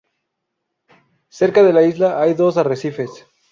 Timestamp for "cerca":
1.29-1.61